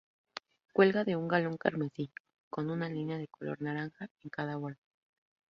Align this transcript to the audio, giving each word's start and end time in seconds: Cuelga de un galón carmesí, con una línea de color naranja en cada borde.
Cuelga 0.73 1.03
de 1.03 1.15
un 1.15 1.27
galón 1.27 1.57
carmesí, 1.57 2.11
con 2.49 2.71
una 2.71 2.89
línea 2.89 3.19
de 3.19 3.27
color 3.27 3.61
naranja 3.61 4.09
en 4.23 4.29
cada 4.31 4.55
borde. 4.55 4.81